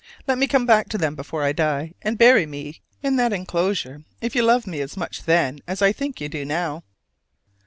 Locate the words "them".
0.97-1.13